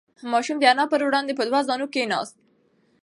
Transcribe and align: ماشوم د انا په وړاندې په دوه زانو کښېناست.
ماشوم 0.31 0.57
د 0.59 0.63
انا 0.71 0.85
په 0.91 0.97
وړاندې 1.07 1.31
په 1.35 1.43
دوه 1.47 1.59
زانو 1.67 1.87
کښېناست. 1.93 2.35